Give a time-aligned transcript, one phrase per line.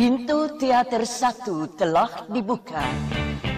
[0.00, 2.80] Pintu teater satu telah dibuka.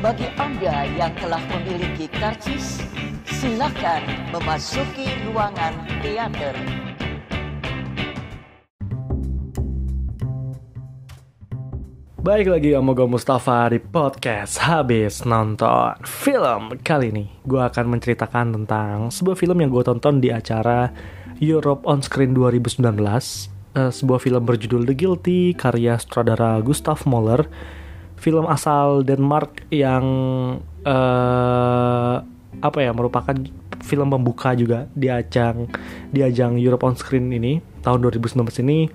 [0.02, 2.83] Bagi Anda yang telah memiliki karcis,
[3.30, 4.03] silakan
[4.34, 5.70] memasuki ruangan
[6.02, 6.50] teater.
[12.18, 18.59] Baik lagi sama gue Mustafa di podcast Habis Nonton Film Kali ini gue akan menceritakan
[18.59, 20.90] tentang sebuah film yang gue tonton di acara
[21.38, 27.48] Europe On Screen 2019 uh, Sebuah film berjudul The Guilty karya sutradara Gustav Moller
[28.16, 30.04] Film asal Denmark yang
[30.86, 32.17] uh,
[32.62, 33.34] apa ya merupakan
[33.83, 35.67] film pembuka juga di ajang
[36.14, 38.86] di ajang Europe On Screen ini tahun 2019 ini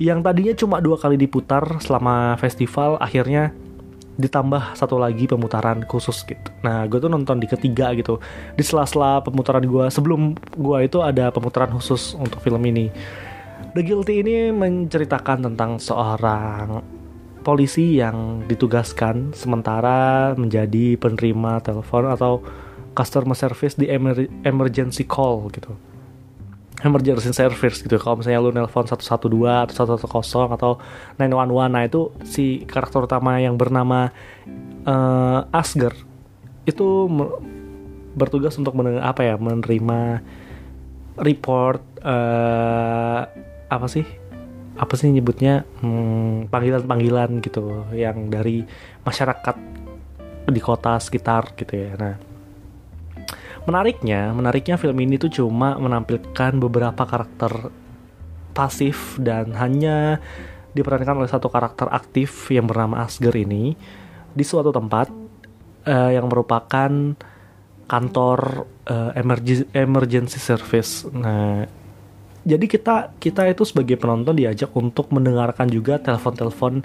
[0.00, 3.52] yang tadinya cuma dua kali diputar selama festival akhirnya
[4.16, 6.52] ditambah satu lagi pemutaran khusus gitu.
[6.60, 8.20] Nah, gue tuh nonton di ketiga gitu.
[8.52, 12.92] Di sela-sela pemutaran gue sebelum gue itu ada pemutaran khusus untuk film ini.
[13.72, 16.84] The Guilty ini menceritakan tentang seorang
[17.40, 22.44] polisi yang ditugaskan sementara menjadi penerima telepon atau
[22.92, 25.72] customer service di emer emergency call gitu.
[26.84, 27.96] Emergency service gitu.
[27.96, 29.00] Kalau misalnya lu nelpon 112
[29.72, 30.76] atau 110 atau
[31.16, 34.12] 911 nah itu si karakter utama yang bernama
[34.84, 35.96] uh, Asger
[36.68, 37.08] itu
[38.12, 40.20] bertugas untuk mendengar apa ya menerima
[41.16, 43.24] report uh,
[43.72, 44.04] apa sih?
[44.76, 45.64] Apa sih nyebutnya?
[45.80, 46.48] Panggilan
[46.84, 48.64] panggilan-panggilan gitu yang dari
[49.04, 49.56] masyarakat
[50.52, 51.96] di kota sekitar gitu ya.
[51.96, 52.32] Nah
[53.62, 57.70] Menariknya, menariknya film ini tuh cuma menampilkan beberapa karakter
[58.50, 60.18] pasif dan hanya
[60.74, 63.78] diperankan oleh satu karakter aktif yang bernama Asger ini.
[64.34, 65.14] Di suatu tempat
[65.86, 66.90] uh, yang merupakan
[67.86, 71.06] kantor uh, emergency, emergency service.
[71.14, 71.62] Nah,
[72.42, 76.82] jadi kita kita itu sebagai penonton diajak untuk mendengarkan juga telepon-telepon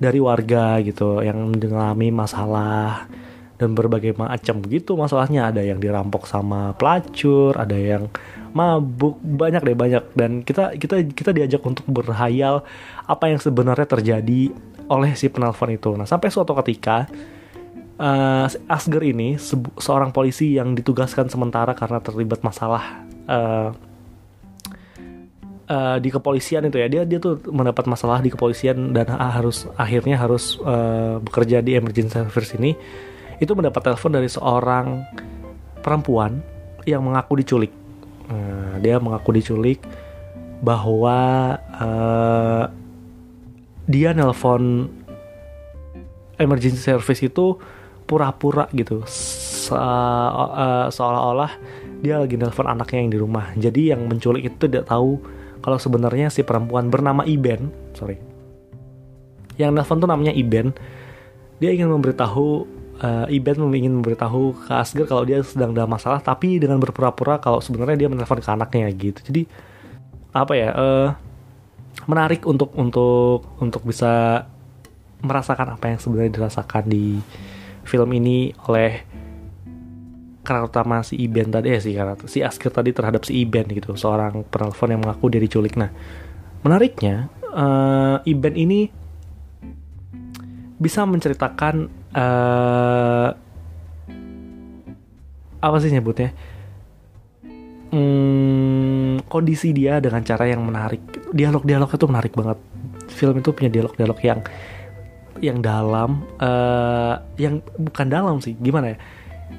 [0.00, 3.06] dari warga gitu yang mengalami masalah
[3.54, 5.52] dan berbagai macam gitu masalahnya.
[5.52, 8.10] Ada yang dirampok sama pelacur ada yang
[8.56, 10.04] mabuk banyak deh banyak.
[10.16, 12.66] Dan kita kita kita diajak untuk berhayal
[13.06, 14.50] apa yang sebenarnya terjadi
[14.90, 15.94] oleh si penelpon itu.
[15.94, 17.06] Nah sampai suatu ketika
[18.00, 23.70] uh, Asger ini se seorang polisi yang ditugaskan sementara karena terlibat masalah uh,
[25.68, 26.86] uh, di kepolisian itu ya.
[26.88, 32.12] Dia dia tuh mendapat masalah di kepolisian dan harus akhirnya harus uh, bekerja di emergency
[32.12, 32.76] service ini.
[33.40, 35.04] Itu mendapat telepon dari seorang
[35.84, 36.40] perempuan
[36.88, 37.72] yang mengaku diculik.
[38.24, 39.84] Nah, dia mengaku diculik
[40.64, 41.18] bahwa
[41.76, 42.64] uh,
[43.84, 44.88] dia nelpon
[46.40, 47.60] emergency service itu
[48.08, 49.04] pura-pura gitu.
[49.04, 51.52] Se uh, seolah-olah
[52.00, 53.46] dia lagi nelpon anaknya yang di rumah.
[53.56, 55.20] Jadi yang menculik itu tidak tahu
[55.64, 58.20] kalau sebenarnya si perempuan bernama Iben sorry.
[59.56, 60.76] Yang nelpon tuh namanya Iben.
[61.62, 62.68] Dia ingin memberitahu
[63.00, 67.64] uh, Iben ingin memberitahu ke Asger kalau dia sedang dalam masalah tapi dengan berpura-pura kalau
[67.64, 69.24] sebenarnya dia menelpon ke anaknya gitu.
[69.24, 69.42] Jadi
[70.36, 71.08] apa ya uh,
[72.04, 74.44] menarik untuk untuk untuk bisa
[75.24, 77.16] merasakan apa yang sebenarnya dirasakan di
[77.88, 79.00] film ini oleh
[80.44, 83.96] karakter utama si Iben tadi ya si karakter si Asger tadi terhadap si Iben gitu.
[83.96, 85.88] Seorang penelpon yang mengaku dia diculik nah
[86.60, 88.80] menariknya uh, Iben ini
[90.76, 93.28] bisa menceritakan uh,
[95.64, 96.36] apa sih nyebutnya?
[97.94, 101.00] Hmm, kondisi dia dengan cara yang menarik.
[101.30, 102.58] Dialog-dialog itu menarik banget.
[103.08, 104.40] Film itu punya dialog-dialog yang
[105.40, 108.58] yang dalam uh, yang bukan dalam sih.
[108.60, 108.98] Gimana ya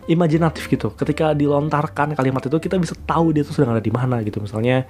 [0.06, 0.94] imajinatif gitu.
[0.94, 4.44] Ketika dilontarkan kalimat itu kita bisa tahu dia tuh sedang ada di mana gitu.
[4.44, 4.86] Misalnya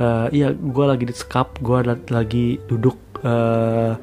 [0.00, 1.78] uh, iya gue lagi di sekap gue
[2.10, 3.94] lagi duduk uh,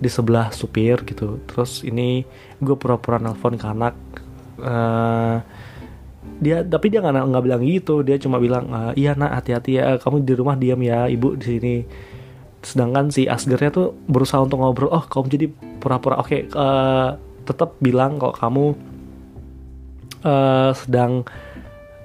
[0.00, 1.40] di sebelah supir gitu.
[1.48, 2.24] Terus ini
[2.60, 3.94] gue pura-pura nelfon ke anak
[4.60, 5.40] uh,
[6.40, 8.04] dia tapi dia nggak nggak bilang gitu.
[8.04, 11.44] Dia cuma bilang uh, iya nak hati-hati ya kamu di rumah diam ya ibu di
[11.44, 11.76] sini.
[12.60, 15.46] Sedangkan si Asgernya tuh berusaha untuk ngobrol oh kamu jadi
[15.80, 17.16] pura-pura oke okay, uh,
[17.48, 18.64] tetap bilang kalau kamu
[20.24, 21.24] uh, sedang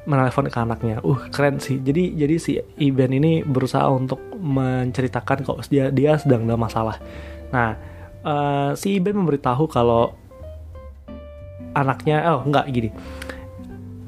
[0.06, 1.02] menelpon ke anaknya.
[1.02, 1.82] Uh, keren sih.
[1.82, 7.02] Jadi jadi si Iben ini berusaha untuk menceritakan kok dia dia sedang dalam masalah.
[7.50, 7.76] Nah,
[8.26, 10.14] uh, si Ben memberitahu kalau
[11.76, 12.90] anaknya, oh enggak gini.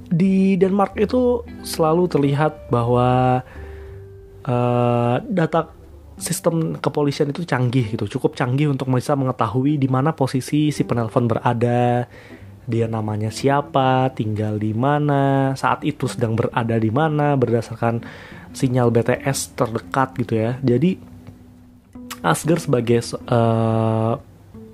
[0.07, 3.43] Di Denmark itu selalu terlihat bahwa
[4.47, 5.75] uh, data
[6.17, 11.29] sistem kepolisian itu canggih gitu, cukup canggih untuk bisa mengetahui di mana posisi si penelpon
[11.29, 12.09] berada,
[12.67, 18.03] dia namanya siapa, tinggal di mana, saat itu sedang berada di mana berdasarkan
[18.51, 20.59] sinyal BTS terdekat gitu ya.
[20.59, 20.99] Jadi
[22.27, 22.99] Asger sebagai
[23.31, 24.19] uh,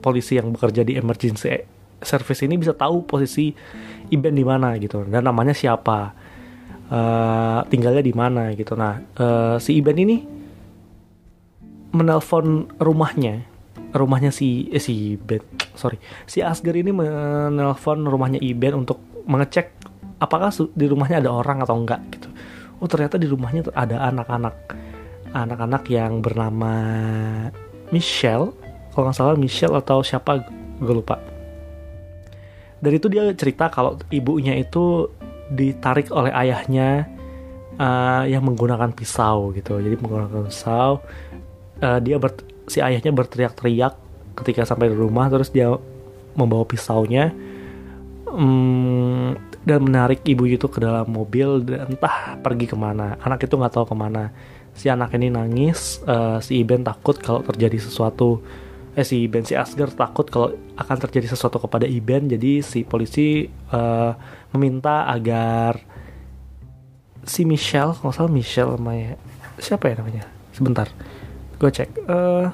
[0.01, 1.53] polisi yang bekerja di emergency
[2.01, 3.53] service ini bisa tahu posisi
[4.09, 5.05] Iben di mana gitu.
[5.05, 6.11] Dan namanya siapa?
[6.89, 8.73] Uh, tinggalnya di mana gitu.
[8.73, 10.17] Nah uh, si Iben ini
[11.93, 13.52] menelpon rumahnya
[13.93, 15.41] rumahnya si eh, si Iben
[15.77, 16.01] sorry.
[16.25, 18.99] Si Asger ini menelpon rumahnya Iben untuk
[19.29, 19.71] mengecek
[20.17, 22.27] apakah di rumahnya ada orang atau enggak gitu.
[22.81, 24.55] Oh ternyata di rumahnya ada anak-anak.
[25.33, 26.73] Anak-anak yang bernama
[27.89, 28.53] Michelle
[28.93, 30.45] kalau nggak salah Michelle atau siapa
[30.77, 31.17] gue lupa.
[32.83, 35.07] Dari itu dia cerita kalau ibunya itu
[35.49, 37.07] ditarik oleh ayahnya
[37.79, 39.81] uh, yang menggunakan pisau gitu.
[39.81, 41.01] Jadi menggunakan pisau
[41.81, 42.35] uh, dia ber,
[42.67, 43.93] si ayahnya berteriak-teriak
[44.33, 45.69] ketika sampai di rumah terus dia
[46.33, 47.29] membawa pisaunya
[48.33, 53.15] um, dan menarik ibu itu ke dalam mobil dan entah pergi ke mana.
[53.23, 54.33] Anak itu nggak tahu ke mana.
[54.73, 58.43] Si anak ini nangis uh, si Iben takut kalau terjadi sesuatu.
[58.93, 62.27] Eh si Iben si Asger takut kalau akan terjadi sesuatu kepada Iben.
[62.27, 64.11] Jadi si polisi uh,
[64.51, 65.79] meminta agar
[67.23, 69.15] si Michelle nggak salah Michelle namanya
[69.61, 70.27] siapa ya namanya?
[70.51, 70.91] Sebentar
[71.63, 71.89] gue cek.
[72.11, 72.51] Uh,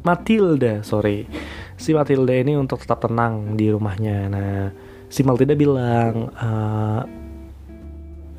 [0.00, 1.28] Matilda sorry.
[1.76, 4.18] Si Matilda ini untuk tetap tenang di rumahnya.
[4.32, 4.72] Nah
[5.12, 7.04] si Matilda bilang uh,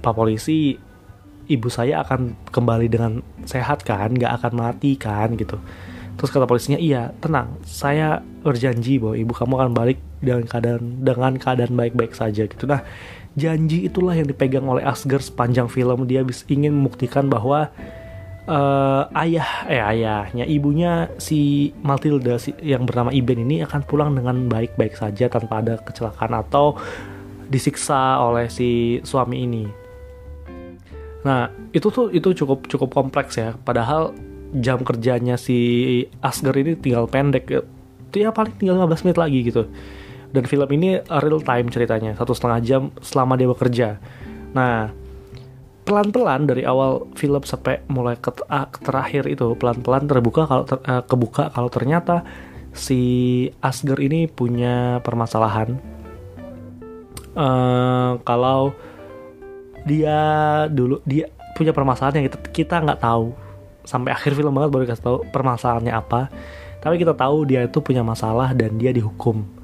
[0.01, 0.74] Pak polisi
[1.45, 4.18] ibu saya akan kembali dengan sehat kan?
[4.18, 5.38] Nggak akan mati kan?
[5.38, 5.62] Gitu.
[6.18, 7.62] Terus kata polisinya iya tenang.
[7.62, 12.50] Saya berjanji bahwa ibu kamu akan balik dengan keadaan dengan keadaan baik-baik saja.
[12.50, 12.65] Gitu.
[12.65, 12.81] Nah
[13.38, 16.09] janji itulah yang dipegang oleh Asger sepanjang film.
[16.09, 17.69] Dia ingin membuktikan bahwa
[18.47, 24.49] uh, ayah eh ayahnya ibunya si Matilda si, yang bernama Iben ini akan pulang dengan
[24.49, 26.79] baik-baik saja tanpa ada kecelakaan atau
[27.51, 29.65] disiksa oleh si suami ini.
[31.27, 33.53] Nah itu tuh itu cukup cukup kompleks ya.
[33.61, 34.15] Padahal
[34.57, 37.47] jam kerjanya si Asger ini tinggal pendek
[38.11, 39.63] ya paling tinggal 15 menit lagi gitu.
[40.31, 43.99] Dan film ini real time ceritanya satu setengah jam selama dia bekerja.
[44.55, 45.00] Nah
[45.81, 51.04] pelan-pelan dari awal film sampai mulai ke, uh, terakhir itu pelan-pelan terbuka kalau ter, uh,
[51.04, 52.24] kebuka kalau ternyata
[52.72, 53.01] si
[53.60, 55.75] Asger ini punya permasalahan.
[57.31, 58.75] Uh, kalau
[59.88, 60.19] dia
[60.68, 63.34] dulu dia punya permasalahan yang kita kita nggak tahu.
[63.81, 66.30] Sampai akhir film banget baru kasih tahu permasalahannya apa.
[66.81, 69.61] Tapi kita tahu dia itu punya masalah dan dia dihukum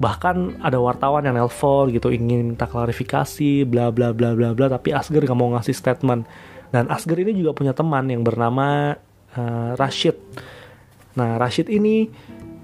[0.00, 4.96] bahkan ada wartawan yang nelpon gitu ingin minta klarifikasi bla bla bla bla bla tapi
[4.96, 6.24] Asger nggak mau ngasih statement.
[6.72, 8.96] Dan Asger ini juga punya teman yang bernama
[9.36, 10.16] uh, Rashid.
[11.20, 12.08] Nah Rashid ini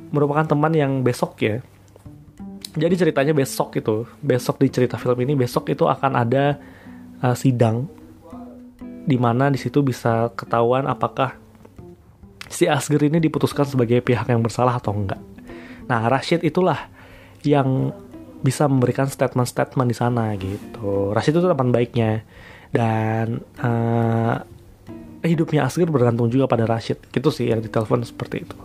[0.09, 1.61] merupakan teman yang besok ya.
[2.73, 6.57] Jadi ceritanya besok itu besok di cerita film ini besok itu akan ada
[7.21, 7.85] uh, sidang
[9.07, 11.37] di mana di situ bisa ketahuan apakah
[12.49, 15.21] si Asger ini diputuskan sebagai pihak yang bersalah atau enggak.
[15.87, 16.96] Nah, Rashid itulah
[17.47, 17.95] yang
[18.45, 21.11] bisa memberikan statement-statement di sana gitu.
[21.11, 22.23] Rashid itu teman baiknya
[22.71, 24.39] dan uh,
[25.25, 27.01] hidupnya Asgir bergantung juga pada Rashid.
[27.11, 28.57] Gitu sih yang ditelepon seperti itu.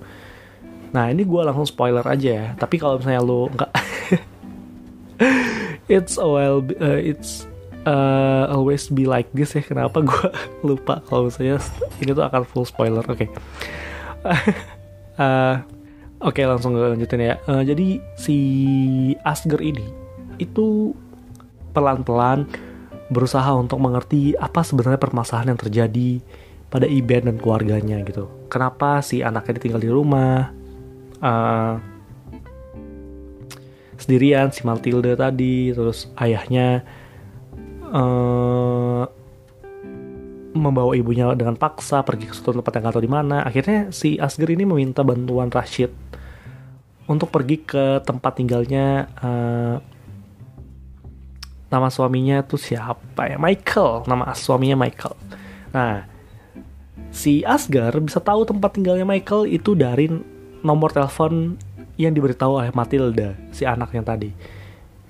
[0.92, 2.48] Nah ini gue langsung spoiler aja ya.
[2.60, 3.72] Tapi kalau misalnya lu nggak,
[5.96, 6.60] it's a uh,
[7.00, 7.48] it's
[7.88, 9.64] uh, always be like this ya.
[9.64, 10.28] Kenapa gue
[10.68, 11.58] lupa kalau misalnya
[12.04, 13.04] ini tuh akan full spoiler.
[13.08, 13.26] Oke.
[13.26, 13.30] Okay.
[15.24, 15.64] uh,
[16.22, 17.36] Oke langsung lanjutin ya.
[17.50, 18.38] Uh, jadi si
[19.26, 19.90] Asger ini
[20.38, 20.94] itu
[21.74, 22.46] pelan-pelan
[23.10, 26.10] berusaha untuk mengerti apa sebenarnya permasalahan yang terjadi
[26.72, 28.30] pada Iben dan keluarganya gitu.
[28.48, 30.54] Kenapa si anaknya tinggal di rumah
[31.20, 31.76] uh,
[33.98, 36.86] sendirian si Matilda tadi, terus ayahnya
[37.92, 39.04] uh,
[40.52, 43.44] membawa ibunya dengan paksa pergi ke suatu tempat yang gak tahu di mana.
[43.44, 45.92] Akhirnya si Asger ini meminta bantuan Rashid
[47.12, 49.76] untuk pergi ke tempat tinggalnya uh,
[51.72, 53.38] nama suaminya tuh siapa ya?
[53.40, 54.08] Michael.
[54.08, 55.16] Nama suaminya Michael.
[55.72, 56.08] Nah
[57.12, 60.08] si Asgar bisa tahu tempat tinggalnya Michael itu dari
[60.64, 61.60] nomor telepon
[62.00, 64.32] yang diberitahu oleh Matilda si anaknya tadi.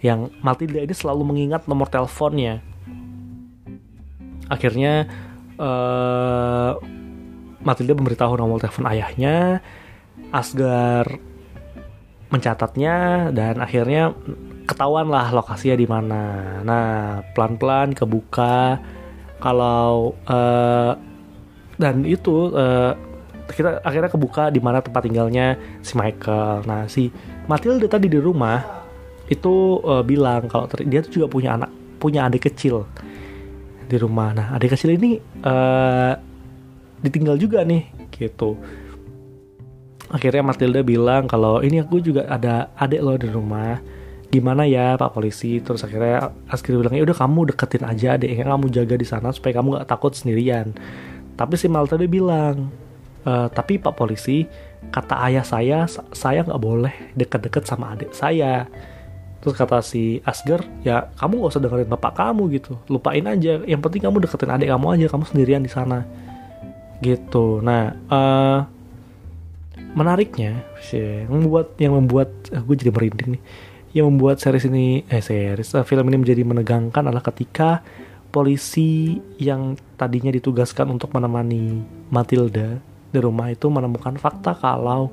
[0.01, 2.61] Yang Matilda ini selalu mengingat nomor teleponnya.
[4.49, 5.05] Akhirnya
[5.61, 6.73] uh,
[7.61, 9.61] Matilda memberitahu nomor telepon ayahnya.
[10.31, 11.30] Asgar
[12.31, 14.15] mencatatnya dan akhirnya
[14.63, 16.23] ketahuan lah lokasinya di mana.
[16.63, 16.87] Nah
[17.35, 18.79] pelan-pelan kebuka
[19.43, 20.95] kalau uh,
[21.75, 22.95] dan itu uh,
[23.51, 26.63] kita akhirnya kebuka di mana tempat tinggalnya si Michael.
[26.63, 27.11] Nah si
[27.51, 28.63] Matilda tadi di rumah
[29.27, 31.69] itu uh, bilang kalau dia tuh juga punya anak
[31.99, 32.87] punya adik kecil
[33.91, 34.31] di rumah.
[34.31, 36.15] Nah adik kecil ini uh,
[37.03, 38.55] ditinggal juga nih gitu.
[40.11, 43.79] Akhirnya Matilda bilang kalau ini aku juga ada adik lo di rumah.
[44.31, 45.59] Gimana ya pak polisi?
[45.59, 49.59] Terus akhirnya Asger bilang ya udah kamu deketin aja adiknya kamu jaga di sana supaya
[49.59, 50.71] kamu nggak takut sendirian.
[51.35, 52.71] Tapi si Matilda bilang
[53.27, 54.47] e, tapi pak polisi
[54.91, 55.83] kata ayah saya
[56.15, 58.71] saya nggak boleh deket-deket sama adik saya.
[59.43, 62.77] Terus kata si Asger ya kamu gak usah dengerin bapak kamu gitu.
[62.87, 63.59] Lupain aja.
[63.65, 65.05] Yang penting kamu deketin adik kamu aja.
[65.09, 66.05] Kamu sendirian di sana.
[67.01, 67.57] Gitu.
[67.65, 68.70] Nah uh,
[69.91, 73.43] menariknya yang membuat yang membuat uh, gue jadi merinding nih.
[73.91, 77.83] Yang membuat series ini eh series uh, film ini menjadi menegangkan adalah ketika
[78.31, 82.79] polisi yang tadinya ditugaskan untuk menemani Matilda
[83.11, 85.11] di rumah itu menemukan fakta kalau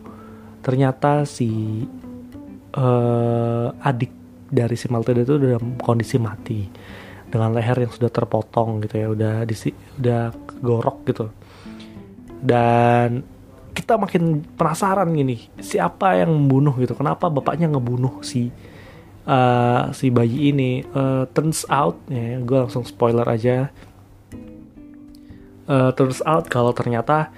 [0.62, 1.82] ternyata si
[2.78, 4.14] uh, adik
[4.46, 6.62] dari si Matilda itu dalam kondisi mati.
[7.28, 9.52] Dengan leher yang sudah terpotong gitu ya udah di
[10.00, 10.32] udah
[10.64, 11.28] gorok gitu.
[12.40, 13.20] Dan
[13.78, 16.98] kita makin penasaran gini siapa yang membunuh gitu?
[16.98, 18.50] Kenapa bapaknya ngebunuh si
[19.22, 20.82] uh, si bayi ini?
[20.90, 23.70] Uh, turns out ya gue langsung spoiler aja.
[25.70, 27.30] Uh, turns out kalau ternyata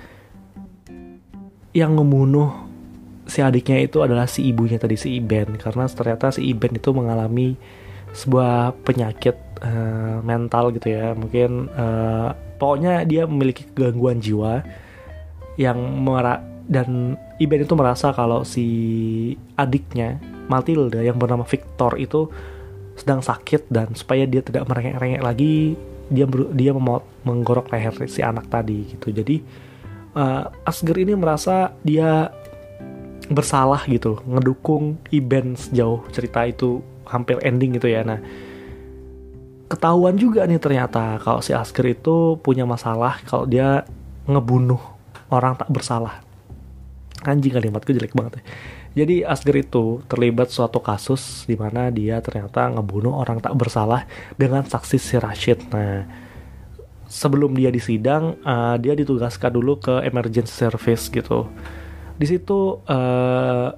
[1.76, 2.66] yang membunuh
[3.28, 7.54] si adiknya itu adalah si ibunya tadi si Iben karena ternyata si Iben itu mengalami
[8.10, 11.12] sebuah penyakit uh, mental gitu ya.
[11.14, 14.64] Mungkin uh, pokoknya dia memiliki gangguan jiwa
[15.58, 18.66] yang mera dan Iben itu merasa kalau si
[19.58, 22.30] adiknya Matilda yang bernama Victor itu
[22.94, 25.74] sedang sakit dan supaya dia tidak merengek-rengek lagi
[26.10, 26.74] dia dia
[27.24, 29.14] menggorok leher si anak tadi gitu.
[29.14, 29.40] Jadi
[30.14, 32.28] uh, Asger ini merasa dia
[33.30, 38.02] bersalah gitu ngedukung Iben sejauh cerita itu hampir ending gitu ya.
[38.02, 38.18] Nah
[39.70, 43.86] ketahuan juga nih ternyata kalau si Asger itu punya masalah kalau dia
[44.26, 44.82] ngebunuh
[45.30, 46.22] orang tak bersalah.
[47.24, 48.42] Anjing kalimatku jelek banget ya.
[48.90, 54.02] Jadi Asger itu terlibat suatu kasus di mana dia ternyata ngebunuh orang tak bersalah
[54.34, 55.62] dengan saksi si Rashid.
[55.70, 56.10] Nah,
[57.06, 61.46] sebelum dia disidang, uh, dia ditugaskan dulu ke emergency service gitu.
[62.18, 63.68] Di situ uh,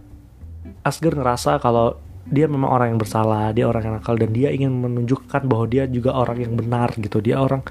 [0.81, 4.71] Asger ngerasa kalau dia memang orang yang bersalah, dia orang yang nakal dan dia ingin
[4.71, 7.19] menunjukkan bahwa dia juga orang yang benar gitu.
[7.19, 7.67] Dia orang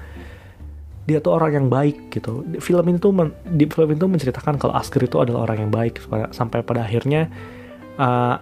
[1.02, 2.46] dia tuh orang yang baik gitu.
[2.62, 5.98] Film ini men, di film itu menceritakan kalau Asger itu adalah orang yang baik
[6.30, 7.26] sampai pada akhirnya
[7.98, 8.38] uh,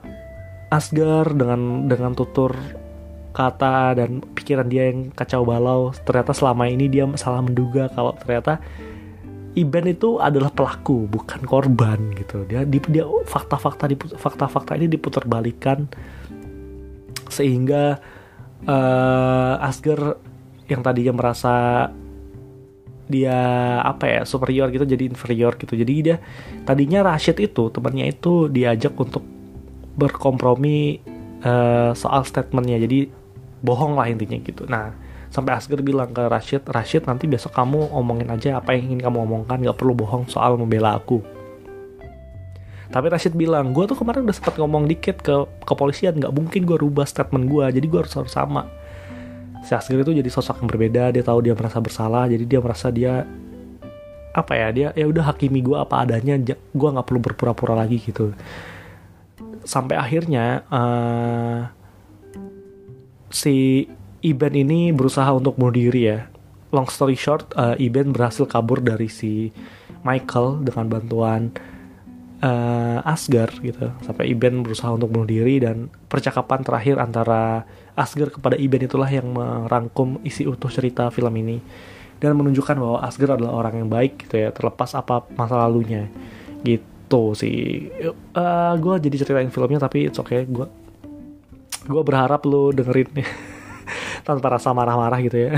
[0.71, 2.55] Asgar dengan dengan tutur
[3.31, 8.59] kata dan pikiran dia yang kacau balau ternyata selama ini dia salah menduga kalau ternyata
[9.51, 15.91] Iben itu adalah pelaku bukan korban gitu dia dia fakta-fakta fakta-fakta ini diputerbalikan
[17.27, 17.99] sehingga
[18.67, 20.19] uh, Asgar
[20.71, 21.87] yang tadinya merasa
[23.11, 23.37] dia
[23.83, 25.75] apa ya superior gitu jadi inferior gitu.
[25.75, 26.17] Jadi dia
[26.63, 29.27] tadinya Rashid itu temannya itu diajak untuk
[29.99, 31.03] berkompromi
[31.43, 32.79] uh, soal statementnya.
[32.79, 33.11] Jadi
[33.61, 34.65] bohong lah intinya gitu.
[34.71, 34.95] Nah
[35.31, 39.27] sampai Asger bilang ke Rashid Rashid nanti besok kamu omongin aja apa yang ingin kamu
[39.27, 39.59] omongkan.
[39.59, 41.21] Nggak perlu bohong soal membela aku.
[42.91, 46.15] Tapi Rashid bilang gue tuh kemarin udah sempat ngomong dikit ke kepolisian.
[46.19, 48.80] Nggak mungkin gue rubah statement gue jadi gue harus harus sama
[49.61, 52.89] si Asgir itu jadi sosok yang berbeda dia tahu dia merasa bersalah jadi dia merasa
[52.89, 53.29] dia
[54.31, 58.31] apa ya dia ya udah hakimi gue apa adanya gue nggak perlu berpura-pura lagi gitu.
[59.67, 61.67] Sampai akhirnya uh,
[63.29, 63.87] si
[64.21, 66.19] Iben ini berusaha untuk bunuh diri ya.
[66.71, 69.51] Long story short uh, Iben berhasil kabur dari si
[70.07, 71.51] Michael dengan bantuan
[72.41, 73.93] uh, Asgar gitu.
[74.05, 79.31] Sampai Iben berusaha untuk bunuh diri dan percakapan terakhir antara Asger kepada Iben itulah yang
[79.33, 81.61] merangkum isi utuh cerita film ini.
[82.21, 86.09] Dan menunjukkan bahwa Asger adalah orang yang baik gitu ya terlepas apa masa lalunya.
[86.65, 87.89] Gitu sih.
[88.01, 90.45] Uh, eh, gue jadi ceritain filmnya tapi it's okay.
[90.45, 90.69] Gue
[91.81, 93.09] gue berharap lo dengerin
[94.29, 95.51] tanpa rasa marah-marah gitu ya.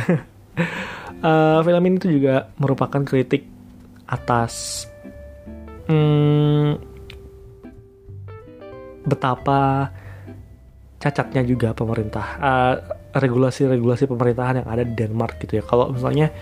[1.23, 3.43] Uh, film ini tuh juga merupakan kritik
[4.07, 4.87] atas
[5.89, 6.42] hmm,
[9.12, 9.92] betapa
[10.97, 12.75] cacatnya juga pemerintah uh,
[13.12, 15.64] regulasi-regulasi pemerintahan yang ada di Denmark gitu ya.
[15.66, 16.33] Kalau misalnya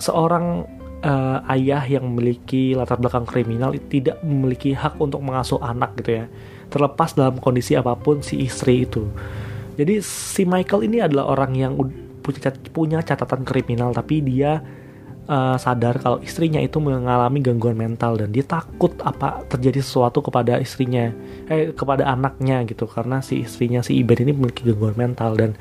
[0.00, 0.64] seorang
[1.04, 6.26] uh, ayah yang memiliki latar belakang kriminal tidak memiliki hak untuk mengasuh anak gitu ya
[6.70, 9.10] terlepas dalam kondisi apa pun si istri itu.
[9.74, 11.72] Jadi si Michael ini adalah orang yang
[12.22, 14.62] punya punya catatan kriminal tapi dia
[15.30, 20.58] uh, sadar kalau istrinya itu mengalami gangguan mental dan dia takut apa terjadi sesuatu kepada
[20.58, 21.14] istrinya
[21.46, 22.90] eh kepada anaknya gitu.
[22.90, 25.54] Karena si istrinya si Iben ini memiliki gangguan mental dan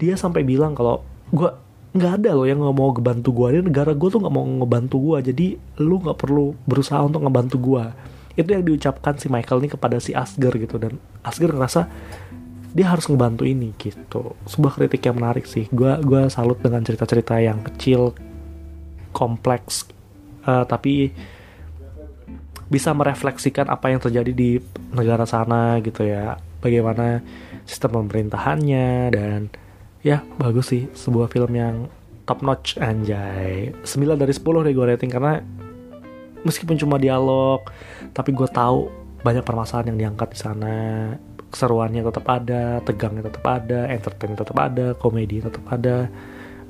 [0.00, 1.52] dia sampai bilang kalau gue
[1.96, 4.96] nggak ada loh yang nggak mau ngebantu gue ini negara gue tuh nggak mau ngebantu
[5.00, 5.46] gue jadi
[5.80, 7.84] lu nggak perlu berusaha untuk ngebantu gue
[8.36, 10.76] itu yang diucapkan si Michael ini kepada si Asger gitu.
[10.76, 11.88] Dan Asger ngerasa
[12.76, 14.36] dia harus ngebantu ini gitu.
[14.44, 15.64] Sebuah kritik yang menarik sih.
[15.72, 18.12] Gue gua salut dengan cerita-cerita yang kecil
[19.16, 19.88] kompleks
[20.44, 21.08] uh, tapi
[22.66, 24.50] bisa merefleksikan apa yang terjadi di
[24.92, 26.36] negara sana gitu ya.
[26.60, 27.22] Bagaimana
[27.62, 29.48] sistem pemerintahannya dan
[30.02, 31.86] ya bagus sih sebuah film yang
[32.26, 33.70] top notch anjay.
[33.86, 35.38] 9 dari 10 deh gue rating karena
[36.42, 37.62] meskipun cuma dialog
[38.10, 38.90] tapi gue tahu
[39.22, 40.76] banyak permasalahan yang diangkat di sana.
[41.46, 46.10] Keseruannya tetap ada, tegangnya tetap ada, entertain tetap ada, komedi tetap ada.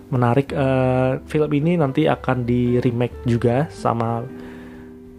[0.06, 4.22] Menarik uh, film ini nanti akan di remake juga sama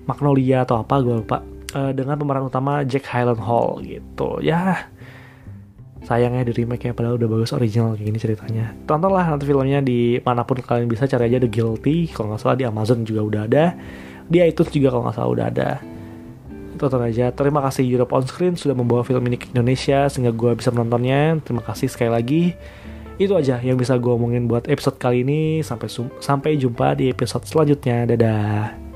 [0.07, 1.43] Magnolia atau apa gue lupa
[1.75, 4.39] uh, dengan pemeran utama Jack Highland Hall gitu.
[4.39, 4.87] Ya
[6.07, 8.65] sayangnya di remake ya padahal udah bagus original kayak gini ceritanya.
[8.87, 12.55] Tontonlah nanti filmnya di mana pun kalian bisa cari aja The Guilty kalau nggak salah
[12.55, 13.75] di Amazon juga udah ada.
[14.27, 15.69] Di iTunes juga kalau nggak salah udah ada
[16.77, 20.53] tonton aja terima kasih Europe on Screen sudah membawa film ini ke Indonesia sehingga gue
[20.53, 22.43] bisa menontonnya terima kasih sekali lagi
[23.17, 25.65] itu aja yang bisa gue omongin buat episode kali ini.
[25.65, 25.89] Sampai
[26.21, 28.05] sampai jumpa di episode selanjutnya.
[28.09, 28.86] Dadah